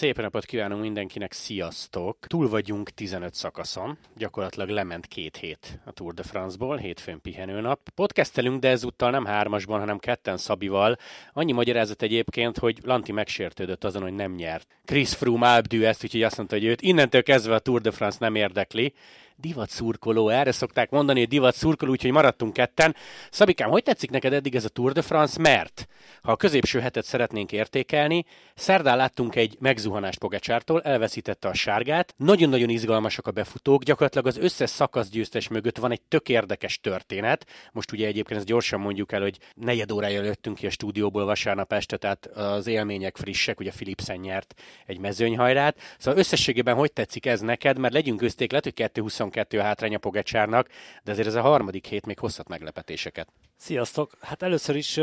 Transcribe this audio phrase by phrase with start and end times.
[0.00, 2.18] Szép napot kívánunk mindenkinek, sziasztok!
[2.26, 7.88] Túl vagyunk 15 szakaszon, gyakorlatilag lement két hét a Tour de France-ból, hétfőn pihenőnap.
[7.94, 10.96] Podcastelünk, de ezúttal nem hármasban, hanem ketten Szabival.
[11.32, 14.66] Annyi magyarázat egyébként, hogy Lanti megsértődött azon, hogy nem nyert.
[14.84, 18.18] Chris Froome Alpdű ezt, úgyhogy azt mondta, hogy őt innentől kezdve a Tour de France
[18.20, 18.94] nem érdekli
[19.40, 22.96] divat szurkoló, erre szokták mondani, hogy divat szurkoló, úgyhogy maradtunk ketten.
[23.30, 25.40] Szabikám, hogy tetszik neked eddig ez a Tour de France?
[25.40, 25.86] Mert
[26.22, 32.68] ha a középső hetet szeretnénk értékelni, szerdán láttunk egy megzuhanást Pogacsártól, elveszítette a sárgát, nagyon-nagyon
[32.68, 37.46] izgalmasak a befutók, gyakorlatilag az összes szakaszgyőztes mögött van egy tök érdekes történet.
[37.72, 41.72] Most ugye egyébként ezt gyorsan mondjuk el, hogy negyed órája jöttünk ki a stúdióból vasárnap
[41.72, 44.54] este, tehát az élmények frissek, ugye Philipsen nyert
[44.86, 45.78] egy mezőnyhajrát.
[45.98, 48.74] Szóval összességében hogy tetszik ez neked, mert legyünk közték, lehet, hogy
[49.30, 50.68] 22 a hátránya Pogacsárnak,
[51.02, 53.28] de azért ez a harmadik hét még hozhat meglepetéseket.
[53.62, 54.16] Sziasztok!
[54.20, 55.00] Hát először is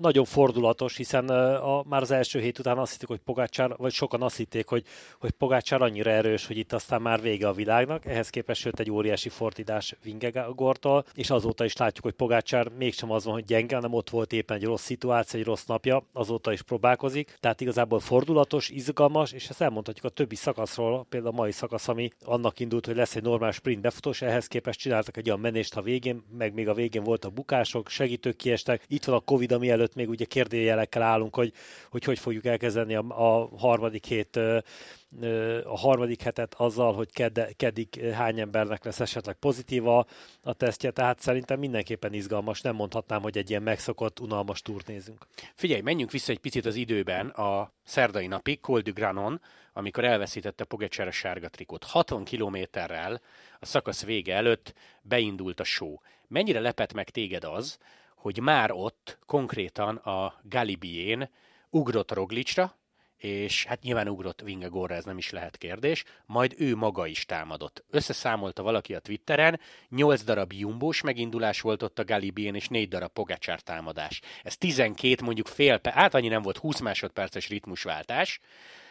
[0.00, 4.22] nagyon fordulatos, hiszen a, már az első hét után azt hitték, hogy Pogácsár, vagy sokan
[4.22, 4.84] azt hitték, hogy,
[5.20, 8.04] hogy Pogácsár annyira erős, hogy itt aztán már vége a világnak.
[8.04, 13.24] Ehhez képest jött egy óriási fordítás Vingegortól, és azóta is látjuk, hogy Pogácsár mégsem az
[13.24, 16.62] van, hogy gyenge, hanem ott volt éppen egy rossz szituáció, egy rossz napja, azóta is
[16.62, 17.36] próbálkozik.
[17.40, 22.10] Tehát igazából fordulatos, izgalmas, és ezt elmondhatjuk a többi szakaszról, például a mai szakasz, ami
[22.24, 25.82] annak indult, hogy lesz egy normál sprint befutós, ehhez képest csináltak egy olyan menést a
[25.82, 28.84] végén, meg még a végén volt a bukások, segítők kiestek.
[28.88, 31.52] Itt van a Covid, ami előtt még ugye kérdőjelekkel állunk, hogy
[31.90, 34.36] hogy, hogy fogjuk elkezdeni a, a harmadik hét
[35.64, 40.06] a harmadik hetet azzal, hogy kedd, keddig hány embernek lesz esetleg pozitíva
[40.42, 45.26] a tesztje, tehát szerintem mindenképpen izgalmas, nem mondhatnám, hogy egy ilyen megszokott, unalmas túrt nézünk.
[45.54, 49.40] Figyelj, menjünk vissza egy picit az időben a szerdai napig, Col du Granon,
[49.76, 51.84] amikor elveszítette Pogacar a sárga trikot.
[51.84, 53.20] 60 kilométerrel
[53.60, 55.96] a szakasz vége előtt beindult a show.
[56.28, 57.78] Mennyire lepett meg téged az,
[58.14, 61.30] hogy már ott konkrétan a Galibién
[61.70, 62.76] ugrott Roglicsra,
[63.16, 67.84] és hát nyilván ugrott Vingegorra, ez nem is lehet kérdés, majd ő maga is támadott.
[67.90, 73.12] Összeszámolta valaki a Twitteren, 8 darab jumbós megindulás volt ott a Galibien, és 4 darab
[73.12, 74.20] Pogacsár támadás.
[74.42, 78.40] Ez 12, mondjuk fél, hát annyi nem volt, 20 másodperces ritmusváltás,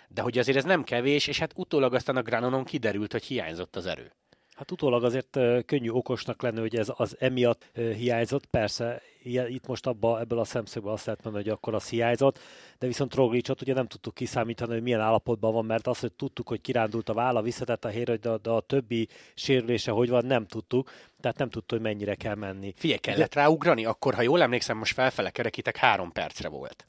[0.08, 3.76] de hogy azért ez nem kevés, és hát utólag aztán a Granonon kiderült, hogy hiányzott
[3.76, 4.12] az erő.
[4.56, 8.46] Hát utólag azért könnyű okosnak lenni, hogy ez az emiatt hiányzott.
[8.46, 12.40] Persze, itt most abba, ebből a szemszögből azt lehet mondani, hogy akkor az hiányzott,
[12.78, 16.48] de viszont Roglicsot ugye nem tudtuk kiszámítani, hogy milyen állapotban van, mert azt, hogy tudtuk,
[16.48, 20.46] hogy kirándult a válla, visszatett a hér, de, de a többi sérülése hogy van, nem
[20.46, 20.92] tudtuk,
[21.22, 22.74] tehát nem tudtuk, hogy mennyire kell menni.
[22.78, 23.40] Figyelj, kellett de...
[23.42, 23.86] ráugrani?
[23.86, 26.86] Akkor, ha jól emlékszem, most felfele kerekítek, három percre volt.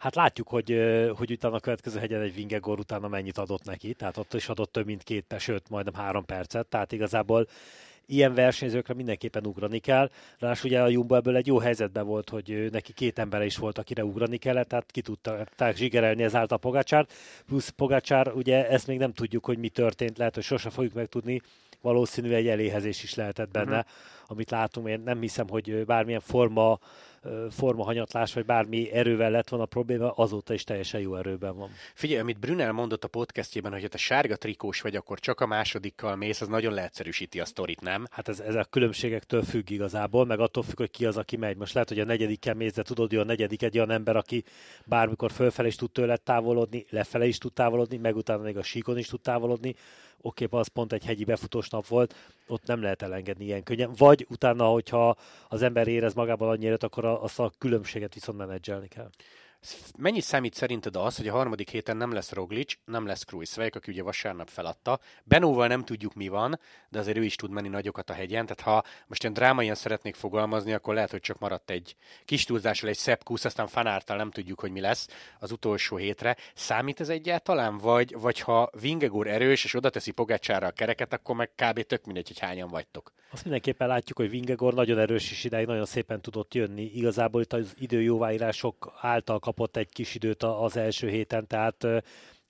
[0.00, 0.80] Hát látjuk, hogy,
[1.16, 4.72] hogy utána a következő hegyen egy Vingegor utána mennyit adott neki, tehát ott is adott
[4.72, 7.46] több mint két, sőt, majdnem három percet, tehát igazából
[8.06, 10.10] ilyen versenyzőkre mindenképpen ugrani kell.
[10.38, 13.78] Ráadásul ugye a Jumbo ebből egy jó helyzetben volt, hogy neki két embere is volt,
[13.78, 17.12] akire ugrani kellett, tehát ki tudták zsigerelni ezáltal Pogácsárt.
[17.46, 21.40] Plusz Pogácsár, ugye ezt még nem tudjuk, hogy mi történt, lehet, hogy sose fogjuk megtudni,
[21.80, 23.92] valószínű egy eléhezés is lehetett benne, uh-huh.
[24.26, 24.88] amit látunk.
[24.88, 26.78] Én nem hiszem, hogy bármilyen forma
[27.50, 31.70] formahanyatlás, vagy bármi erővel lett volna a probléma, azóta is teljesen jó erőben van.
[31.94, 35.46] Figyelj, amit Brunel mondott a podcastjében, hogy ha te sárga trikós vagy, akkor csak a
[35.46, 38.06] másodikkal mész, az nagyon leegyszerűsíti a sztorit, nem?
[38.10, 41.56] Hát ez, ez a különbségektől függ igazából, meg attól függ, hogy ki az, aki megy.
[41.56, 44.44] Most lehet, hogy a negyedikkel mész, de tudod, hogy a negyedik egy olyan ember, aki
[44.84, 48.98] bármikor fölfelé is tud tőle távolodni, lefele is tud távolodni, meg utána még a síkon
[48.98, 49.74] is tud távolodni
[50.22, 52.14] oké, okay, az pont egy hegyi befutós nap volt,
[52.46, 53.92] ott nem lehet elengedni ilyen könnyen.
[53.96, 55.16] Vagy utána, hogyha
[55.48, 59.10] az ember érez magában annyira, akkor azt a különbséget viszont menedzselni kell.
[59.98, 63.90] Mennyit számít szerinted az, hogy a harmadik héten nem lesz Roglic, nem lesz Krujszvejk, aki
[63.90, 65.00] ugye vasárnap feladta.
[65.24, 68.60] Benóval nem tudjuk mi van, de azért ő is tud menni nagyokat a hegyen, tehát
[68.60, 72.96] ha most ilyen drámaian szeretnék fogalmazni, akkor lehet, hogy csak maradt egy kis túlzással egy
[72.96, 76.36] szebb kusz, aztán fanártal nem tudjuk, hogy mi lesz az utolsó hétre.
[76.54, 77.78] Számít ez egyáltalán?
[77.78, 81.82] Vagy, vagy ha Vingegor erős, és oda teszi Pogácsára a kereket, akkor meg kb.
[81.82, 83.12] tök mindegy, hogy hányan vagytok.
[83.32, 86.82] Azt mindenképpen látjuk, hogy Vingegor nagyon erős, és ideig nagyon szépen tudott jönni.
[86.82, 91.86] Igazából itt az időjóváírások által kapott egy kis időt az első héten, tehát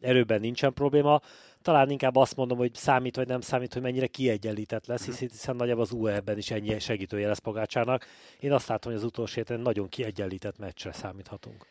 [0.00, 1.21] erőben nincsen probléma.
[1.62, 5.56] Talán inkább azt mondom, hogy számít vagy nem számít, hogy mennyire kiegyenlített lesz, hiszen, hiszen
[5.56, 8.06] nagyjából az UE-ben is ennyi segítője lesz Pogácsának.
[8.41, 11.67] Én azt látom, hogy az utolsó héten nagyon kiegyenlített meccsre számíthatunk.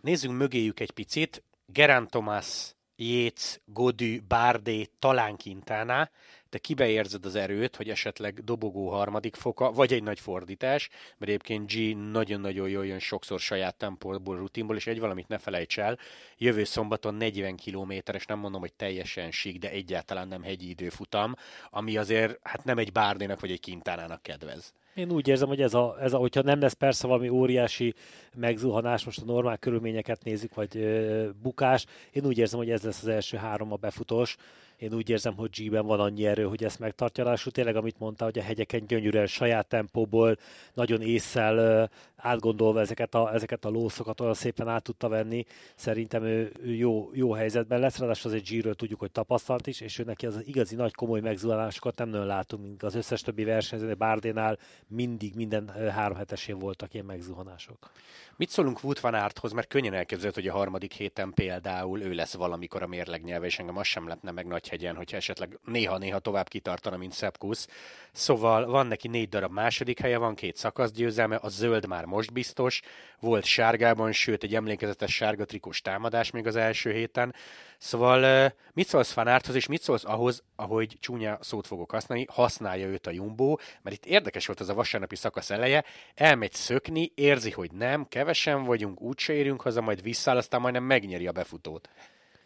[0.00, 1.42] Nézzünk mögéjük egy picit.
[1.66, 6.10] Gerán Thomas, Jéz, Godű, Bárdé, talán Quintana.
[6.54, 11.32] Te kibe érzed az erőt, hogy esetleg dobogó harmadik foka, vagy egy nagy fordítás, mert
[11.32, 15.98] egyébként G nagyon-nagyon jól jön sokszor saját tempóból, rutinból, és egy valamit ne felejts el,
[16.38, 21.34] jövő szombaton 40 kilométeres, nem mondom, hogy teljesen sík, de egyáltalán nem hegyi időfutam,
[21.70, 24.74] ami azért hát nem egy Bárnénak vagy egy Kintánának kedvez.
[24.94, 27.94] Én úgy érzem, hogy ez a, ez a, hogyha nem lesz persze valami óriási
[28.36, 33.02] megzuhanás, most a normál körülményeket nézzük, vagy ö, bukás, én úgy érzem, hogy ez lesz
[33.02, 34.36] az első három a befutós,
[34.84, 37.24] én úgy érzem, hogy G-ben van annyi erő, hogy ezt megtartja.
[37.24, 40.36] Lássuk tényleg, amit mondta, hogy a hegyeken gyönyörűen saját tempóból,
[40.74, 45.44] nagyon észszel átgondolva ezeket a, ezeket a lószokat olyan szépen át tudta venni.
[45.74, 50.04] Szerintem ő, jó, jó helyzetben lesz, ráadásul azért G-ről tudjuk, hogy tapasztalt is, és ő
[50.04, 54.58] neki az igazi nagy komoly megzuhanásokat nem nagyon látunk, mint az összes többi versenyzőnél, Bárdénál
[54.88, 57.90] mindig minden három hetesén voltak ilyen megzuhanások.
[58.36, 62.34] Mit szólunk Wout van Aerthoz, mert könnyen elképzelhető, hogy a harmadik héten például ő lesz
[62.34, 66.48] valamikor a mérlegnyelve, és engem az sem lepne meg nagy hegyen, hogyha esetleg néha-néha tovább
[66.48, 67.68] kitartana, mint Szepkusz.
[68.12, 72.80] Szóval van neki négy darab második helye, van két szakaszgyőzelme, a zöld már most biztos,
[73.20, 77.34] volt sárgában, sőt egy emlékezetes sárga trikós támadás még az első héten.
[77.78, 83.06] Szóval mit szólsz Fanárthoz, és mit szólsz ahhoz, ahogy csúnya szót fogok használni, használja őt
[83.06, 85.84] a Jumbo, mert itt érdekes volt az a vasárnapi szakasz eleje,
[86.14, 91.26] elmegy szökni, érzi, hogy nem, kevesen vagyunk, úgyse érünk haza, majd visszáll, aztán majdnem megnyeri
[91.26, 91.88] a befutót.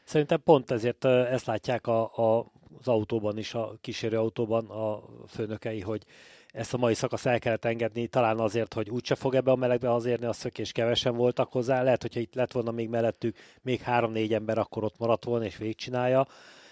[0.08, 5.81] Szerintem pont ezért ezt látják a, a, az autóban is, a kísérő autóban a főnökei,
[5.81, 6.05] hogy
[6.52, 9.88] ezt a mai szakasz el kellett engedni, talán azért, hogy úgyse fog ebbe a melegbe
[9.88, 11.82] hazérni a szökés, kevesen voltak hozzá.
[11.82, 15.56] Lehet, hogyha itt lett volna még mellettük még három-négy ember, akkor ott maradt volna és
[15.56, 16.26] végigcsinálja.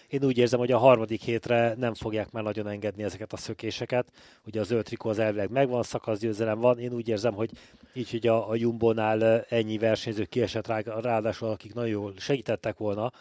[0.08, 4.12] Én úgy érzem, hogy a harmadik hétre nem fogják már nagyon engedni ezeket a szökéseket.
[4.44, 6.78] Ugye az zöld az elvileg megvan, szakaszgyőzelem van.
[6.78, 7.50] Én úgy érzem, hogy
[7.92, 13.12] így, hogy a, a Jumbo-nál ennyi versenyző kiesett rá, ráadásul, akik nagyon jól segítettek volna,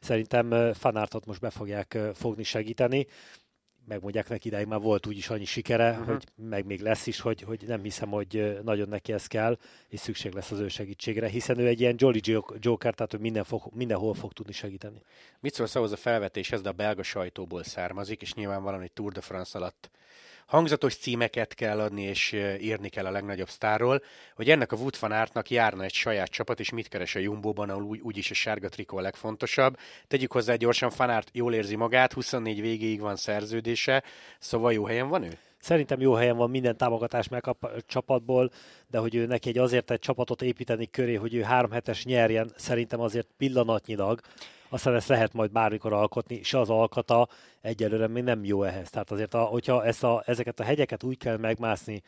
[0.00, 3.06] szerintem Fanártot most be fogják fogni segíteni
[3.86, 6.06] megmondják neki, idáig már volt úgyis annyi sikere, uh-huh.
[6.06, 9.58] hogy meg még lesz is, hogy, hogy nem hiszem, hogy nagyon neki ez kell,
[9.88, 12.20] és szükség lesz az ő segítségre, hiszen ő egy ilyen Jolly
[12.58, 15.02] Joker, tehát ő minden fog, mindenhol fog tudni segíteni.
[15.40, 19.20] Mit szólsz ahhoz a felvetéshez, de a belga sajtóból származik, és nyilvánvalóan egy Tour de
[19.20, 19.90] France alatt
[20.46, 24.02] hangzatos címeket kell adni, és írni kell a legnagyobb sztárról,
[24.34, 27.70] hogy ennek a Wood van Aertnak járna egy saját csapat, és mit keres a Jumbo-ban,
[27.70, 29.76] ahol úgy, úgyis a sárga trikó a legfontosabb.
[30.08, 34.02] Tegyük hozzá gyorsan, Fanart jól érzi magát, 24 végéig van szerződése,
[34.38, 35.38] szóval jó helyen van ő?
[35.58, 38.50] Szerintem jó helyen van, minden támogatás megkap a csapatból,
[38.90, 42.52] de hogy ő neki egy azért egy csapatot építeni köré, hogy ő három hetes nyerjen,
[42.56, 44.20] szerintem azért pillanatnyilag
[44.68, 47.28] aztán ezt lehet majd bármikor alkotni, és az alkata
[47.60, 48.90] egyelőre még nem jó ehhez.
[48.90, 52.02] Tehát azért, a, hogyha ezt a, ezeket a hegyeket úgy kell megmászni,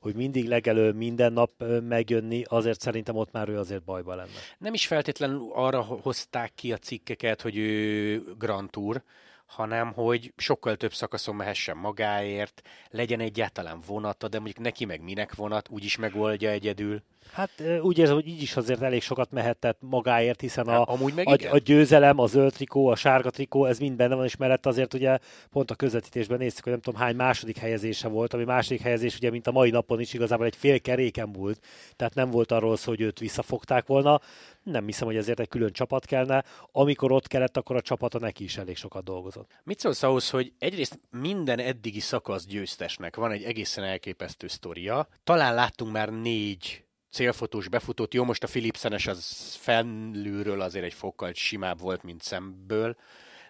[0.00, 1.50] hogy mindig legelő minden nap
[1.88, 4.30] megjönni, azért szerintem ott már ő azért bajba lenne.
[4.58, 9.02] Nem is feltétlenül arra hozták ki a cikkeket, hogy ő Grand Tour,
[9.46, 15.34] hanem hogy sokkal több szakaszon mehessen magáért, legyen egyáltalán vonata, de mondjuk neki meg minek
[15.34, 17.02] vonat, úgyis megoldja egyedül.
[17.32, 21.28] Hát úgy érzem, hogy így is azért elég sokat mehetett magáért, hiszen a, Amúgy meg
[21.28, 24.66] a, a győzelem, a zöld trikó, a sárga trikó, ez mind benne van, és mellett
[24.66, 25.18] azért ugye
[25.50, 29.30] pont a közvetítésben néztük, hogy nem tudom hány második helyezése volt, ami második helyezés ugye,
[29.30, 31.60] mint a mai napon is igazából egy fél keréken volt,
[31.96, 34.20] tehát nem volt arról szó, hogy őt visszafogták volna.
[34.62, 36.44] Nem hiszem, hogy ezért egy külön csapat kellene.
[36.72, 39.50] Amikor ott kellett, akkor a csapata neki is elég sokat dolgozott.
[39.64, 45.08] Mit szólsz ahhoz, hogy egyrészt minden eddigi szakasz győztesnek van egy egészen elképesztő sztoria.
[45.24, 48.14] Talán láttunk már négy célfotós befutót.
[48.14, 52.96] Jó, most a Philipsenes az felülről azért egy fokkal simább volt, mint szemből,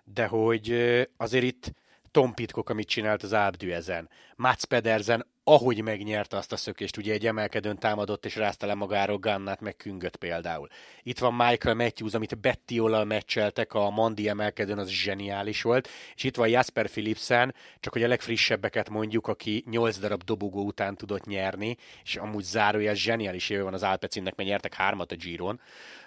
[0.05, 0.73] de hogy
[1.17, 1.73] azért itt
[2.11, 4.09] Tom Pitcock, amit csinált az Ábdű ezen.
[4.37, 9.19] Mats Pedersen, ahogy megnyerte azt a szökést, ugye egy emelkedőn támadott és rázta le magáról
[9.19, 10.69] Gannát, meg Küngöt például.
[11.03, 16.37] Itt van Michael Matthews, amit Betty-ollal meccseltek, a Mandi emelkedőn, az zseniális volt, és itt
[16.37, 21.77] van Jasper Philipsen, csak hogy a legfrissebbeket mondjuk, aki 8 darab dobogó után tudott nyerni,
[22.05, 25.61] és amúgy zárója zseniális éve van az Alpecinnek, mert nyertek hármat a Giron.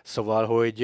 [0.04, 0.80] Szóval, hogy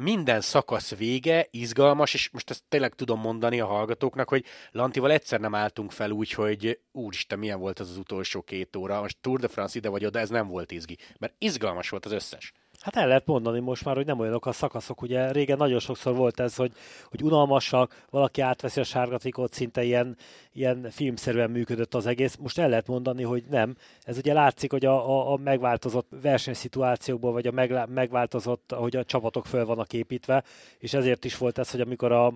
[0.00, 5.40] minden szakasz vége, izgalmas, és most ezt tényleg tudom mondani a hallgatóknak, hogy Lantival egyszer
[5.40, 9.40] nem álltunk fel úgy, hogy úristen, milyen volt az az utolsó két óra, most Tour
[9.40, 12.52] de France ide vagy oda, ez nem volt izgi, mert izgalmas volt az összes.
[12.80, 15.02] Hát el lehet mondani most már, hogy nem olyanok a szakaszok.
[15.02, 16.72] Ugye régen nagyon sokszor volt ez, hogy,
[17.04, 20.16] hogy unalmasak, valaki átveszi a sárga trikót, szinte ilyen,
[20.52, 22.36] ilyen filmszerűen működött az egész.
[22.36, 23.76] Most el lehet mondani, hogy nem.
[24.02, 29.46] Ez ugye látszik, hogy a, a, a megváltozott versenyszituációkból, vagy a megváltozott, hogy a csapatok
[29.46, 30.44] föl vannak építve,
[30.78, 32.34] és ezért is volt ez, hogy amikor a,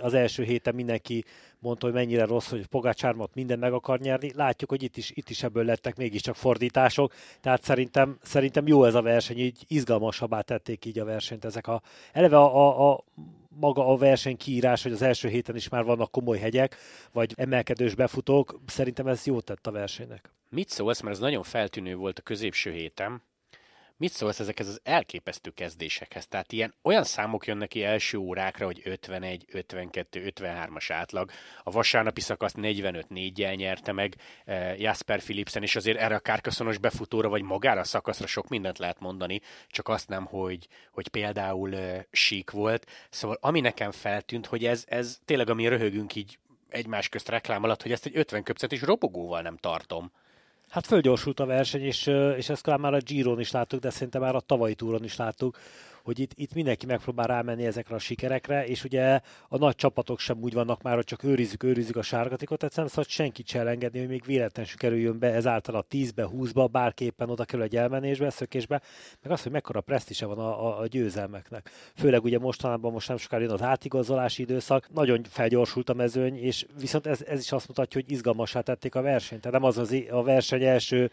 [0.00, 1.24] az első héten mindenki
[1.60, 4.32] mondta, hogy mennyire rossz, hogy Pogácsármat minden meg akar nyerni.
[4.34, 8.94] Látjuk, hogy itt is, itt is ebből lettek mégiscsak fordítások, tehát szerintem, szerintem jó ez
[8.94, 11.82] a verseny, így izgalmasabbá tették így a versenyt ezek a...
[12.12, 13.04] Eleve a, a, a
[13.48, 16.76] maga a verseny kiírás, hogy az első héten is már vannak komoly hegyek,
[17.12, 20.32] vagy emelkedős befutók, szerintem ez jót tett a versenynek.
[20.50, 23.22] Mit szólsz, mert ez nagyon feltűnő volt a középső héten,
[24.00, 26.26] Mit szólsz ezekhez az elképesztő kezdésekhez?
[26.26, 31.30] Tehát ilyen olyan számok jönnek ki első órákra, hogy 51, 52, 53-as átlag.
[31.62, 36.18] A vasárnapi szakaszt 45 4 jel nyerte meg eh, Jasper Philipsen, és azért erre a
[36.20, 41.08] kárkaszonos befutóra, vagy magára a szakaszra sok mindent lehet mondani, csak azt nem, hogy, hogy
[41.08, 42.86] például eh, sík volt.
[43.10, 46.38] Szóval ami nekem feltűnt, hogy ez, ez tényleg, ami röhögünk így
[46.68, 50.12] egymás közt reklám alatt, hogy ezt egy 50 köpcet is robogóval nem tartom.
[50.68, 52.06] Hát fölgyorsult a verseny, és,
[52.36, 55.58] és ezt már a Giron is láttuk, de szerintem már a tavalyi túron is láttuk,
[56.08, 60.38] hogy itt, itt mindenki megpróbál rámenni ezekre a sikerekre, és ugye a nagy csapatok sem
[60.40, 64.08] úgy vannak már, hogy csak őrizzük, őrizzük a sárgatikot, egyszerűen szóval senkit sem engedni, hogy
[64.08, 68.82] még véletlenül kerüljön be ezáltal a 10-be, 20-ba, bárképpen oda kerül egy elmenésbe, szökésbe,
[69.22, 71.70] meg az, hogy mekkora presztise van a, a, a győzelmeknek.
[71.94, 76.66] Főleg ugye mostanában most nem sokára jön az átigazolási időszak, nagyon felgyorsult a mezőny, és
[76.80, 79.40] viszont ez, ez is azt mutatja, hogy izgalmasá tették a versenyt.
[79.40, 81.10] Tehát nem az, az a verseny első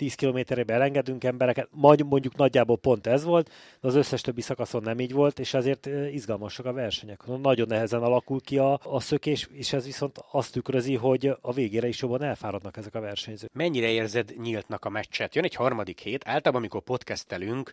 [0.00, 4.82] 10 kilométerébe elengedünk embereket, majd mondjuk nagyjából pont ez volt, de az összes többi szakaszon
[4.82, 7.22] nem így volt, és ezért izgalmasak a versenyek.
[7.42, 11.88] Nagyon nehezen alakul ki a, a szökés, és ez viszont azt tükrözi, hogy a végére
[11.88, 13.52] is jobban elfáradnak ezek a versenyzők.
[13.52, 15.34] Mennyire érzed nyíltnak a meccset?
[15.34, 17.72] Jön egy harmadik hét, általában amikor podcastelünk,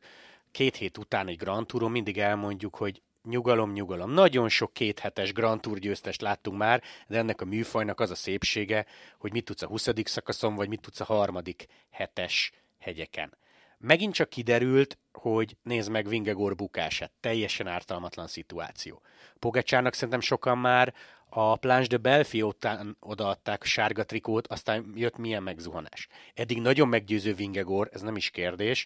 [0.51, 4.11] két hét után egy Grand Touron mindig elmondjuk, hogy nyugalom, nyugalom.
[4.11, 8.85] Nagyon sok kéthetes Grand Tour győztest láttunk már, de ennek a műfajnak az a szépsége,
[9.17, 9.89] hogy mit tudsz a 20.
[10.03, 13.37] szakaszon, vagy mit tudsz a harmadik hetes hegyeken.
[13.79, 17.11] Megint csak kiderült, hogy nézd meg Vingegor bukását.
[17.19, 19.01] Teljesen ártalmatlan szituáció.
[19.39, 20.93] Pogacsának szerintem sokan már
[21.29, 26.07] a Planche de Belfi után odaadták a sárga trikót, aztán jött milyen megzuhanás.
[26.33, 28.85] Eddig nagyon meggyőző Vingegor, ez nem is kérdés,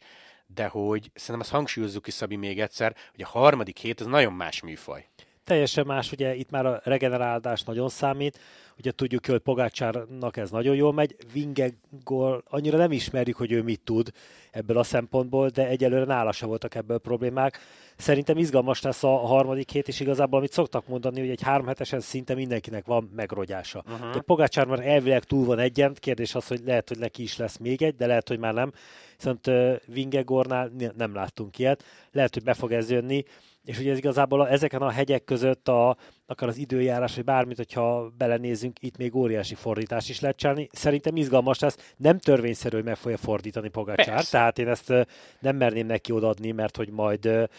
[0.54, 4.34] de hogy szerintem azt hangsúlyozzuk ki, Szabi, még egyszer, hogy a harmadik hét az nagyon
[4.34, 5.08] más műfaj.
[5.52, 8.40] Teljesen más, ugye itt már a regenerálás nagyon számít,
[8.78, 13.82] ugye tudjuk, hogy Pogácsárnak ez nagyon jól megy, Vingegor annyira nem ismerjük, hogy ő mit
[13.84, 14.12] tud
[14.52, 17.60] ebből a szempontból, de egyelőre nála se voltak ebből problémák.
[17.98, 22.00] Szerintem izgalmas lesz a harmadik hét, és igazából amit szoktak mondani, hogy egy három hetesen
[22.00, 23.84] szinte mindenkinek van megrogyása.
[23.88, 24.12] Uh-huh.
[24.12, 27.58] De Pogácsár már elvileg túl van egyen, kérdés az, hogy lehet, hogy neki is lesz
[27.58, 28.72] még egy, de lehet, hogy már nem.
[29.18, 31.84] Viszont uh, Vingegornál nem láttunk ilyet.
[32.12, 33.24] Lehet, hogy be fog ez jönni
[33.66, 37.58] és ugye ez igazából a, ezeken a hegyek között a, akár az időjárás, vagy bármit,
[37.58, 40.68] hogyha belenézünk, itt még óriási fordítás is lehet csinálni.
[40.72, 44.94] Szerintem izgalmas lesz, nem törvényszerű, hogy meg fogja fordítani Pogacsár, tehát én ezt
[45.40, 47.50] nem merném neki odaadni, mert hogy majd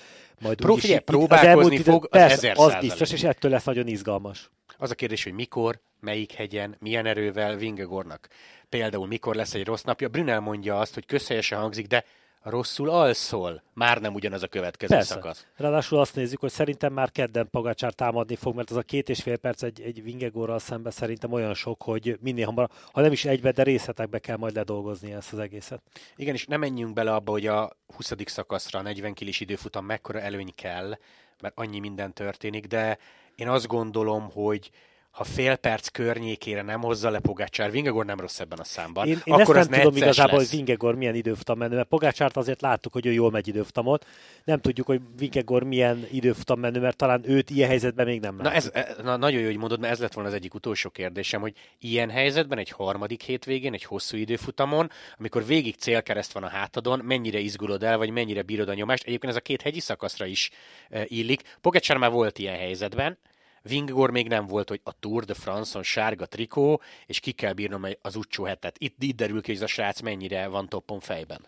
[0.41, 4.51] majd Pro, úgyis, próbálkozni itt, fog az persze, az biztos, és ettől lesz nagyon izgalmas.
[4.79, 8.29] Az a kérdés, hogy mikor, melyik hegyen, milyen erővel Vingegornak.
[8.69, 10.09] Például mikor lesz egy rossz napja.
[10.09, 12.05] Brunel mondja azt, hogy közhelyesen hangzik, de
[12.43, 15.15] rosszul alszol, már nem ugyanaz a következő Persze.
[15.15, 15.47] szakasz.
[15.57, 19.23] Ráadásul azt nézzük, hogy szerintem már kedden Pagácsár támadni fog, mert az a két és
[19.23, 23.25] fél perc egy, egy Vingegorral szembe szerintem olyan sok, hogy minél hamarabb, ha nem is
[23.25, 25.83] egybe, de részletekbe kell majd ledolgozni ezt az egészet.
[26.17, 28.13] Igen, és nem menjünk bele abba, hogy a 20.
[28.25, 30.99] szakaszra a 40 kilis időfutam mekkora előny kell,
[31.41, 32.99] mert annyi minden történik, de
[33.35, 34.71] én azt gondolom, hogy
[35.13, 39.07] ha fél perc környékére nem hozza le Pogácsár, Vingegor nem rossz ebben a számban.
[39.07, 40.49] Én, én akkor ezt nem tudom igazából, lesz.
[40.49, 44.07] hogy Vingegor milyen időfutam menő, mert Pogácsárt azért láttuk, hogy ő jól megy időfutamot.
[44.45, 48.73] Nem tudjuk, hogy Vingegor milyen időfutam menő, mert talán őt ilyen helyzetben még nem látjuk.
[48.75, 50.91] Na, ez, e, na nagyon jó, hogy mondod, mert ez lett volna az egyik utolsó
[50.91, 56.49] kérdésem, hogy ilyen helyzetben egy harmadik hétvégén, egy hosszú időfutamon, amikor végig célkereszt van a
[56.49, 59.05] hátadon, mennyire izgulod el, vagy mennyire bírod a nyomást.
[59.05, 60.51] Egyébként ez a két hegyi szakaszra is
[60.91, 61.57] e, illik.
[61.61, 63.19] Pogácsár már volt ilyen helyzetben,
[63.63, 67.87] Vingor még nem volt, hogy a Tour de France-on sárga trikó, és ki kell bírnom
[68.03, 68.77] az utcsó hetet.
[68.79, 71.41] Itt, itt derül ki, hogy ez a srác mennyire van toppon fejben.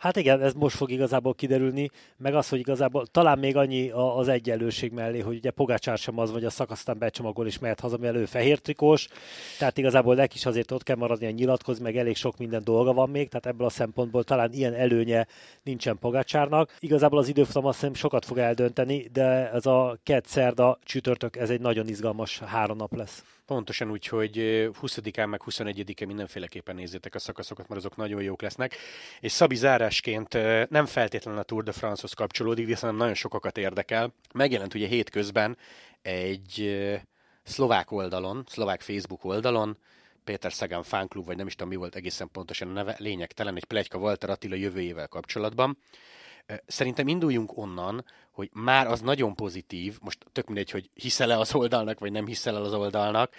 [0.00, 4.28] Hát igen, ez most fog igazából kiderülni, meg az, hogy igazából talán még annyi az
[4.28, 8.24] egyenlőség mellé, hogy ugye Pogácsár sem az, vagy a szakasztán becsomagol és mehet haza, elő
[8.24, 9.08] fehér trikós,
[9.58, 12.92] tehát igazából neki is azért ott kell maradni a nyilatkozni, meg elég sok minden dolga
[12.92, 15.26] van még, tehát ebből a szempontból talán ilyen előnye
[15.62, 16.76] nincsen Pogácsárnak.
[16.78, 21.50] Igazából az időfutam azt hiszem sokat fog eldönteni, de ez a kett szerda csütörtök, ez
[21.50, 23.24] egy nagyon izgalmas három nap lesz.
[23.50, 24.34] Pontosan úgy, hogy
[24.82, 28.76] 20-án meg 21-én mindenféleképpen nézzétek a szakaszokat, mert azok nagyon jók lesznek.
[29.20, 30.32] És Szabi zárásként
[30.68, 34.14] nem feltétlenül a Tour de France-hoz kapcsolódik, viszont nagyon sokakat érdekel.
[34.34, 35.56] Megjelent ugye hétközben
[36.02, 36.80] egy
[37.42, 39.78] szlovák oldalon, szlovák Facebook oldalon,
[40.24, 43.64] Péter Szegán fánklub, vagy nem is tudom mi volt egészen pontosan a neve, lényegtelen, egy
[43.64, 45.78] plegyka Walter Attila jövőjével kapcsolatban.
[46.66, 51.98] Szerintem induljunk onnan, hogy már az nagyon pozitív, most tök mindegy, hogy hiszel-e az oldalnak,
[51.98, 53.34] vagy nem hiszel el az oldalnak,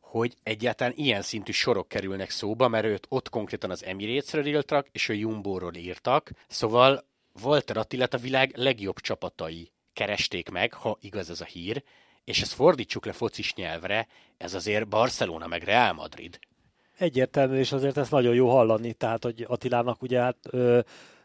[0.00, 5.08] hogy egyáltalán ilyen szintű sorok kerülnek szóba, mert őt ott konkrétan az Emirates-ről írtak, és
[5.08, 7.04] a Jumbo-ról írtak, szóval
[7.42, 11.82] Walter Attilát a világ legjobb csapatai keresték meg, ha igaz ez a hír,
[12.24, 14.06] és ezt fordítsuk le focis nyelvre,
[14.36, 16.38] ez azért Barcelona meg Real Madrid.
[16.98, 20.80] Egyértelmű, és azért ezt nagyon jó hallani, tehát hogy Attilának ugye hát ö,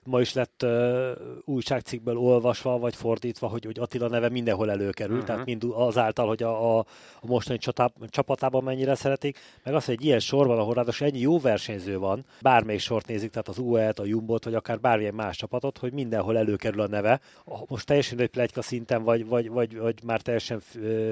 [0.10, 1.10] ma is lett uh,
[1.46, 5.28] újságcikkből olvasva, vagy fordítva, hogy, hogy Attila neve mindenhol előkerül, uh-huh.
[5.28, 6.86] tehát mind azáltal, hogy a, a,
[7.22, 11.20] a mostani csatá, csapatában mennyire szeretik, meg az, hogy egy ilyen sorban, ahol ráadásul ennyi
[11.20, 15.38] jó versenyző van, bármelyik sort nézik, tehát az UE-t, a Jumbo-t, vagy akár bármilyen más
[15.38, 17.20] csapatot, hogy mindenhol előkerül a neve.
[17.68, 20.62] Most teljesen egy plegyka szinten, vagy, vagy, vagy, vagy már teljesen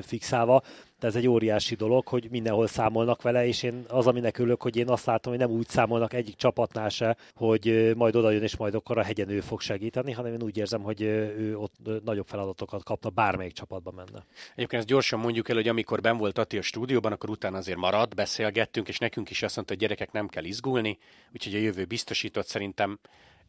[0.01, 0.61] fixálva,
[0.99, 4.75] de ez egy óriási dolog, hogy mindenhol számolnak vele, és én az, aminek örülök, hogy
[4.75, 8.57] én azt látom, hogy nem úgy számolnak egyik csapatnál se, hogy majd oda jön, és
[8.57, 12.27] majd akkor a hegyen ő fog segíteni, hanem én úgy érzem, hogy ő ott nagyobb
[12.27, 14.25] feladatokat kapna, bármelyik csapatba menne.
[14.55, 17.77] Egyébként ezt gyorsan mondjuk el, hogy amikor ben volt Ati a stúdióban, akkor utána azért
[17.77, 20.97] maradt, beszélgettünk, és nekünk is azt mondta, hogy gyerekek nem kell izgulni,
[21.33, 22.99] úgyhogy a jövő biztosított szerintem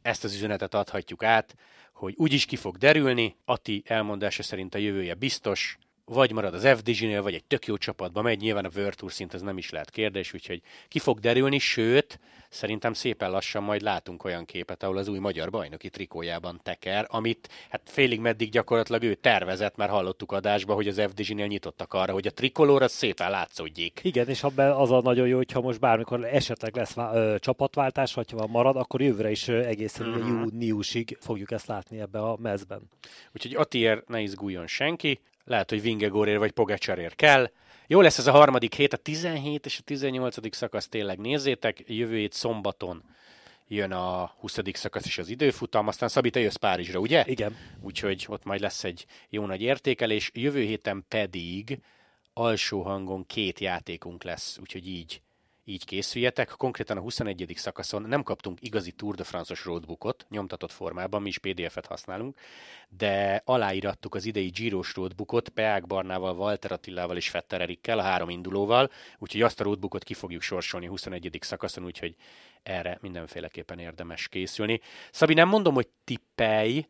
[0.03, 1.55] ezt az üzenetet adhatjuk át,
[1.93, 5.79] hogy úgyis ki fog derülni, Ati elmondása szerint a jövője biztos,
[6.09, 9.35] vagy marad az FDG-nél, vagy egy tök jó csapatba megy, nyilván a World Tour szint
[9.35, 14.25] ez nem is lehet kérdés, úgyhogy ki fog derülni, sőt, szerintem szépen lassan majd látunk
[14.25, 19.15] olyan képet, ahol az új magyar bajnoki trikójában teker, amit hát félig meddig gyakorlatilag ő
[19.15, 24.01] tervezett, mert hallottuk adásba, hogy az FDG-nél nyitottak arra, hogy a trikolóra az szépen látszódjék.
[24.03, 28.31] Igen, és abban az a nagyon jó, hogyha most bármikor esetleg lesz ö, csapatváltás, vagy
[28.31, 30.27] ha marad, akkor jövőre is ö, egészen mm-hmm.
[30.27, 32.81] júniusig fogjuk ezt látni ebbe a mezben.
[33.35, 37.51] Úgyhogy Atier ne izguljon senki, lehet, hogy Vingegorér vagy Pogacsarér kell.
[37.87, 40.57] Jó lesz ez a harmadik hét, a 17 és a 18.
[40.57, 43.03] szakasz tényleg nézzétek, jövő hét szombaton
[43.69, 44.59] jön a 20.
[44.73, 47.25] szakasz is az időfutam, aztán Szabi, te jössz Párizsra, ugye?
[47.27, 47.57] Igen.
[47.81, 51.79] Úgyhogy ott majd lesz egy jó nagy értékelés, jövő héten pedig
[52.33, 55.21] alsó hangon két játékunk lesz, úgyhogy így
[55.69, 56.49] így készüljetek.
[56.49, 57.53] Konkrétan a 21.
[57.57, 62.39] szakaszon nem kaptunk igazi Tour de France-os roadbookot, nyomtatott formában, mi is PDF-et használunk,
[62.89, 68.29] de aláírattuk az idei Giros roadbookot Peák Barnával, Walter Attilával és Fetter Erikkel, a három
[68.29, 71.39] indulóval, úgyhogy azt a roadbookot ki fogjuk sorsolni a 21.
[71.41, 72.15] szakaszon, úgyhogy
[72.63, 74.81] erre mindenféleképpen érdemes készülni.
[75.11, 76.87] Szabi, nem mondom, hogy tippelj,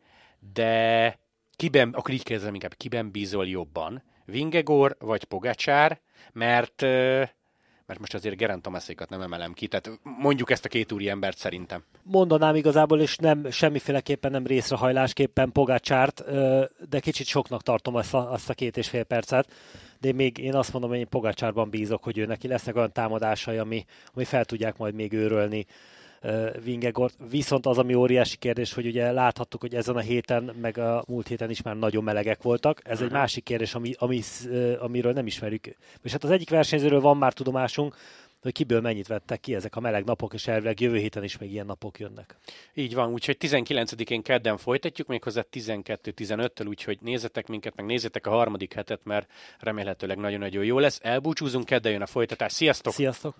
[0.53, 1.19] de
[1.55, 4.03] kiben, akkor így kérdezem inkább, kiben bízol jobban?
[4.25, 6.01] Vingegor vagy Pogacsár?
[6.33, 6.85] Mert
[7.89, 11.37] mert most azért Gerant Tomaszékat nem emelem ki, tehát mondjuk ezt a két úri embert
[11.37, 11.83] szerintem.
[12.03, 16.23] Mondanám igazából, és nem semmiféleképpen nem részrehajlásképpen Pogácsárt,
[16.89, 19.53] de kicsit soknak tartom azt a, azt a két és fél percet,
[19.99, 23.57] de még én azt mondom, hogy én Pogácsárban bízok, hogy ő neki lesznek olyan támadásai,
[23.57, 25.65] ami, ami fel tudják majd még őrölni
[26.63, 27.15] Vingegort.
[27.29, 31.27] Viszont az, ami óriási kérdés, hogy ugye láthattuk, hogy ezen a héten, meg a múlt
[31.27, 32.81] héten is már nagyon melegek voltak.
[32.83, 33.15] Ez egy mhm.
[33.15, 34.21] másik kérdés, ami, ami,
[34.79, 35.65] amiről nem ismerjük.
[36.03, 37.95] És hát az egyik versenyzőről van már tudomásunk,
[38.41, 41.51] hogy kiből mennyit vettek ki ezek a meleg napok, és elvileg jövő héten is még
[41.51, 42.35] ilyen napok jönnek.
[42.73, 48.73] Így van, úgyhogy 19-én kedden folytatjuk, méghozzá 12-15-től, úgyhogy nézzetek minket, meg nézzetek a harmadik
[48.73, 50.99] hetet, mert remélhetőleg nagyon-nagyon jó lesz.
[51.03, 52.51] Elbúcsúzunk, kedden jön a folytatás.
[52.51, 52.93] Sziasztok!
[52.93, 53.35] Sziasztok!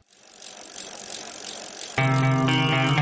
[2.50, 2.99] Música